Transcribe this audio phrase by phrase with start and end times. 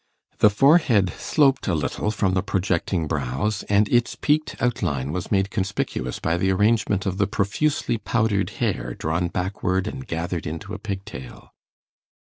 [0.39, 5.51] The forehead sloped a little from the projecting brows, and its peaked outline was made
[5.51, 10.79] conspicuous by the arrangement of the profusely powdered hair, drawn backward and gathered into a
[10.79, 11.53] pigtail.